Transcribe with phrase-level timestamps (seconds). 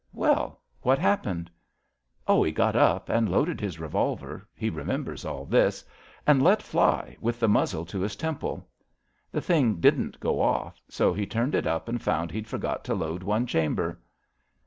[0.25, 1.51] ''Well, what happened?
[2.05, 5.85] ''*' Oh, he got up and loaded his revolver— ^he remembers all this—
[6.25, 8.67] and let fly, with the muzzle to his temple.
[9.31, 12.95] The thing didn't go off, so he turned it up and found he'd forgot to
[12.95, 13.99] load one chamber."